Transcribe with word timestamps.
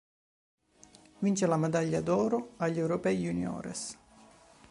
Vince 1.19 1.45
la 1.45 1.57
Medaglia 1.57 2.01
d’Oro 2.01 2.53
agli 2.57 2.79
Europei 2.79 3.17
Juniores. 3.19 3.99